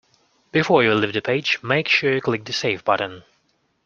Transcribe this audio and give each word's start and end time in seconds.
Before 0.51 0.81
you 0.83 0.95
leave 0.95 1.13
the 1.13 1.21
page, 1.21 1.59
make 1.61 1.87
sure 1.87 2.11
you 2.15 2.21
click 2.21 2.43
the 2.45 2.53
save 2.53 2.83
button 2.83 3.21